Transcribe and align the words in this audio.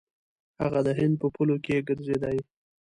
هغه 0.61 0.79
د 0.87 0.89
هند 0.99 1.15
په 1.21 1.27
پولو 1.35 1.55
کې 1.65 1.85
ګرځېدی. 1.87 2.37